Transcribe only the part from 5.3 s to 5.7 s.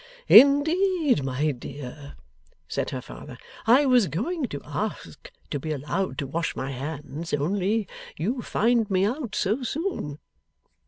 to